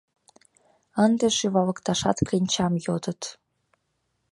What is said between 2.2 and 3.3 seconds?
кленчам йодыт.